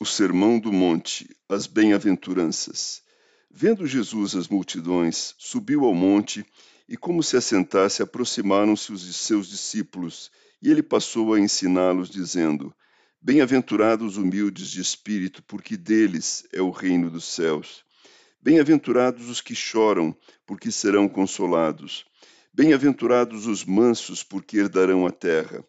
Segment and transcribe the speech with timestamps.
[0.00, 3.00] O Sermão do Monte As Bem-aventuranças
[3.48, 6.44] Vendo Jesus as multidões, subiu ao monte
[6.88, 12.74] e, como se assentasse, aproximaram-se os seus discípulos e ele passou a ensiná-los, dizendo:
[13.22, 17.84] Bem-aventurados os humildes de espírito, porque deles é o reino dos céus.
[18.42, 22.04] Bem-aventurados os que choram, porque serão consolados.
[22.52, 25.64] Bem-aventurados os mansos, porque herdarão a terra.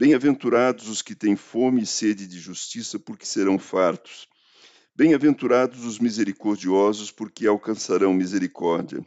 [0.00, 4.26] Bem-aventurados os que têm fome e sede de justiça, porque serão fartos.
[4.96, 9.04] Bem-aventurados os misericordiosos, porque alcançarão misericórdia.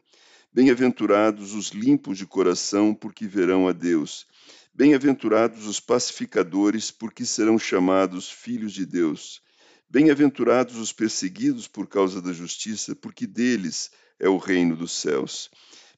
[0.53, 4.27] Bem-aventurados os limpos de coração, porque verão a Deus.
[4.71, 9.41] Bem-aventurados os pacificadores, porque serão chamados filhos de Deus.
[9.90, 15.49] Bem-aventurados os perseguidos por causa da justiça, porque deles é o reino dos céus.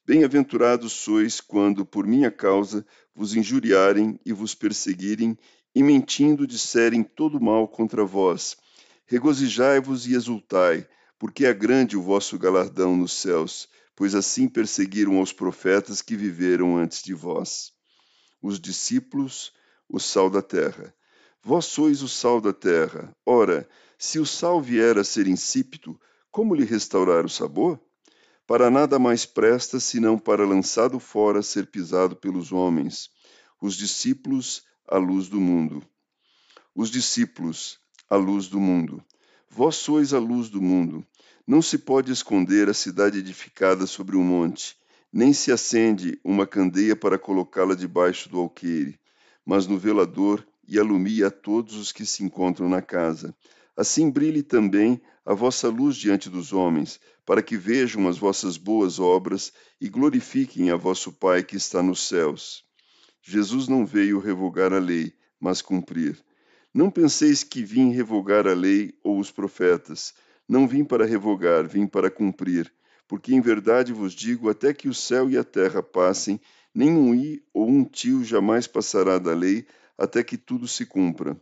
[0.06, 5.36] Bem-aventurados sois quando, por minha causa, vos injuriarem e vos perseguirem,
[5.74, 8.56] e mentindo disserem todo mal contra vós.
[9.04, 10.86] Regozijai-vos e exultai,
[11.18, 16.76] porque é grande o vosso galardão nos céus, pois assim perseguiram os profetas que viveram
[16.76, 17.72] antes de vós.
[18.40, 19.52] Os discípulos,
[19.88, 20.94] o sal da terra.
[21.42, 23.12] Vós sois o sal da terra.
[23.26, 23.68] Ora,
[23.98, 27.80] se o sal vier a ser insípido, como lhe restaurar o sabor?
[28.46, 33.10] Para nada mais presta senão para lançado fora ser pisado pelos homens,
[33.60, 35.82] os discípulos, a luz do mundo.
[36.74, 39.04] Os discípulos, a luz do mundo.
[39.50, 41.04] Vós sois a luz do mundo.
[41.46, 44.76] Não se pode esconder a cidade edificada sobre um monte,
[45.12, 48.98] nem se acende uma candeia para colocá-la debaixo do alqueire,
[49.44, 53.34] mas no velador e alumia a todos os que se encontram na casa.
[53.76, 58.98] Assim brilhe também a vossa luz diante dos homens, para que vejam as vossas boas
[58.98, 62.64] obras e glorifiquem a vosso Pai que está nos céus.
[63.20, 66.24] Jesus não veio revogar a lei, mas cumprir.
[66.72, 70.14] Não penseis que vim revogar a lei ou os profetas.
[70.48, 72.72] Não vim para revogar, vim para cumprir.
[73.08, 76.40] Porque em verdade vos digo: até que o céu e a terra passem,
[76.74, 79.66] nem um i ou um tio jamais passará da lei,
[79.98, 81.40] até que tudo se cumpra.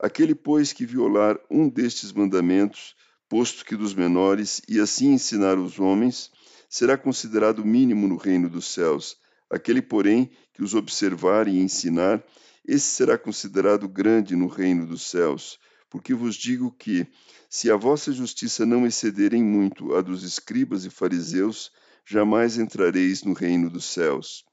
[0.00, 2.94] Aquele, pois, que violar um destes mandamentos,
[3.28, 6.30] posto que dos menores, e assim ensinar os homens,
[6.68, 9.16] será considerado mínimo no reino dos céus.
[9.50, 12.24] Aquele, porém, que os observar e ensinar,
[12.64, 15.58] esse será considerado grande no reino dos céus.
[15.90, 17.04] Porque vos digo que,
[17.50, 21.72] se a vossa justiça não exceder em muito a dos escribas e fariseus,
[22.06, 24.44] jamais entrareis no reino dos céus.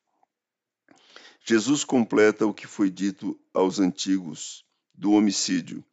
[1.45, 4.64] Jesus completa o que foi dito aos antigos
[4.97, 5.83] do homicídio.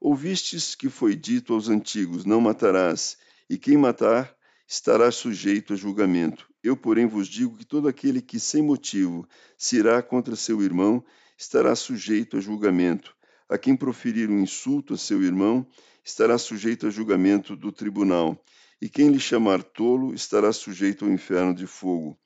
[0.00, 3.16] Ouvistes que foi dito aos antigos: Não matarás,
[3.48, 4.34] e quem matar
[4.66, 6.48] estará sujeito a julgamento.
[6.62, 9.26] Eu, porém, vos digo que todo aquele que sem motivo
[9.56, 11.04] se irá contra seu irmão
[11.36, 13.16] estará sujeito a julgamento.
[13.48, 15.66] A quem proferir um insulto a seu irmão
[16.04, 18.44] estará sujeito a julgamento do tribunal.
[18.80, 22.18] E quem lhe chamar tolo estará sujeito ao inferno de fogo.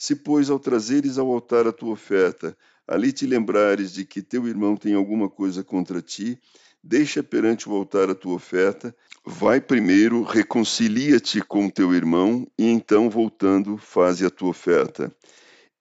[0.00, 2.56] Se, pois, ao trazeres ao altar a tua oferta,
[2.88, 6.40] ali te lembrares de que teu irmão tem alguma coisa contra ti,
[6.82, 8.96] deixa perante o altar a tua oferta,
[9.26, 15.14] vai primeiro, reconcilia-te com teu irmão, e então, voltando, faze a tua oferta.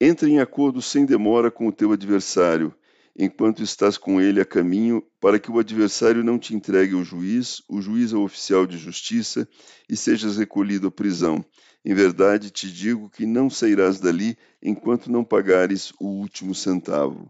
[0.01, 2.75] Entra em acordo sem demora com o teu adversário,
[3.21, 7.61] enquanto estás com ele a caminho, para que o adversário não te entregue ao juiz,
[7.67, 9.45] o juiz ao oficial de justiça,
[9.89, 11.43] e sejas recolhido à prisão.
[11.83, 17.29] Em verdade te digo que não sairás dali enquanto não pagares o último centavo.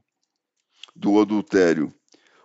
[0.95, 1.91] Do adultério.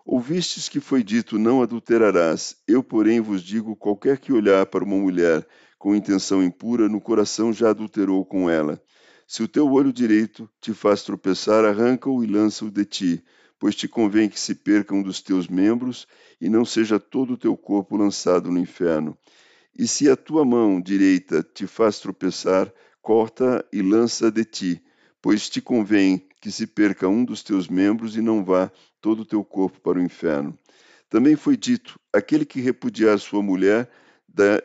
[0.06, 2.56] Ouvistes que foi dito: Não adulterarás.
[2.66, 5.46] Eu, porém, vos digo: qualquer que olhar para uma mulher
[5.78, 8.82] com intenção impura, no coração já adulterou com ela.
[9.26, 13.24] Se o teu olho direito te faz tropeçar, arranca-o e lança-o de ti,
[13.58, 16.06] pois te convém que se perca um dos teus membros
[16.40, 19.16] e não seja todo o teu corpo lançado no inferno.
[19.76, 24.84] E se a tua mão direita te faz tropeçar, corta e lança de ti,
[25.20, 28.70] pois te convém que se perca um dos teus membros e não vá
[29.00, 30.58] todo o teu corpo para o inferno.
[31.08, 33.90] Também foi dito: aquele que repudiar sua mulher,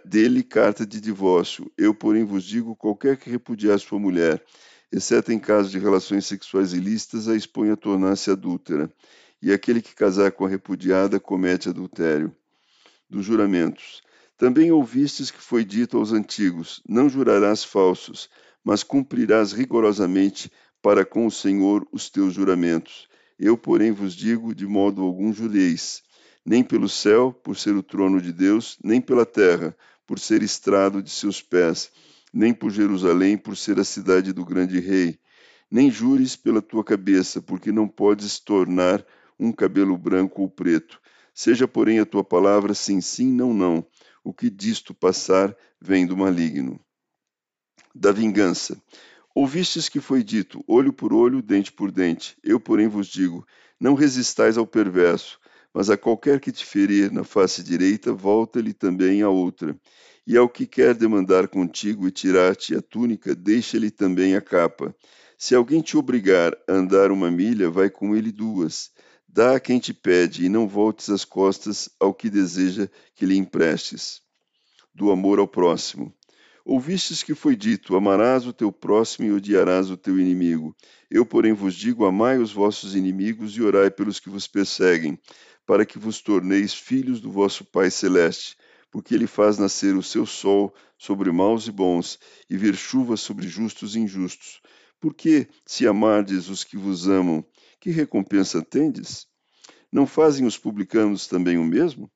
[0.04, 1.72] dele carta de divórcio.
[1.78, 4.44] Eu, porém, vos digo: qualquer que repudiar sua mulher,
[4.92, 8.92] exceto em caso de relações sexuais ilícitas, a expõe a tornar-se adúltera.
[9.42, 12.36] E aquele que casar com a repudiada comete adultério.
[13.10, 14.02] Dos juramentos.
[14.38, 18.30] Também ouvistes que foi dito aos antigos: Não jurarás falsos,
[18.64, 20.52] mas cumprirás rigorosamente
[20.82, 23.08] para com o Senhor os teus juramentos.
[23.38, 26.04] Eu, porém, vos digo: de modo algum jureis,
[26.46, 29.76] nem pelo céu, por ser o trono de Deus, nem pela terra,
[30.06, 31.92] por ser estrado de seus pés,
[32.34, 35.20] nem por Jerusalém, por ser a cidade do grande rei.
[35.70, 39.06] Nem jures pela tua cabeça, porque não podes tornar
[39.40, 41.00] um cabelo branco ou preto.
[41.34, 43.86] Seja, porém, a tua palavra sim, sim, não, não
[44.24, 46.80] o que disto passar vem do maligno.
[47.96, 48.82] Da vingança.
[49.34, 52.38] Ouvistes que foi dito: olho por olho, dente por dente.
[52.44, 53.46] Eu, porém, vos digo:
[53.80, 55.40] não resistais ao perverso,
[55.74, 59.80] mas a qualquer que te ferir na face direita, volta-lhe também a outra.
[60.26, 64.96] E ao que quer demandar contigo e tirar-te a túnica, deixa-lhe também a capa.
[65.38, 68.92] Se alguém te obrigar a andar uma milha, vai com ele duas.
[69.28, 73.38] Dá a quem te pede, e não voltes as costas ao que deseja que lhe
[73.38, 74.22] emprestes.
[74.94, 76.14] Do amor ao próximo.
[76.66, 80.76] Ouvistes que foi dito: Amarás o teu próximo e odiarás o teu inimigo.
[81.10, 85.18] Eu, porém, vos digo: Amai os vossos inimigos e orai pelos que vos perseguem,
[85.66, 88.58] para que vos torneis filhos do vosso Pai Celeste,
[88.92, 92.20] porque ele faz nascer o seu sol sobre maus e bons,
[92.50, 94.62] e vir chuva sobre justos e injustos.
[95.00, 97.46] Porque, se amardes os que vos amam,
[97.80, 99.28] que recompensa tendes?
[99.92, 102.12] Não fazem os publicanos também o mesmo?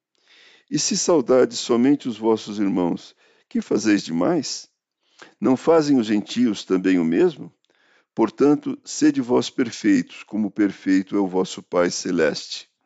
[0.69, 3.15] E se saudades somente os vossos irmãos,
[3.53, 4.67] que fazeis demais?
[5.39, 7.53] Não fazem os gentios também o mesmo?
[8.15, 12.67] Portanto, sede vós perfeitos, como perfeito é o vosso Pai celeste.